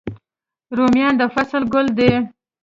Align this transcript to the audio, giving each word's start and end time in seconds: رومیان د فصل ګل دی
رومیان 0.77 1.13
د 1.19 1.21
فصل 1.33 1.63
ګل 1.73 1.87
دی 1.97 2.11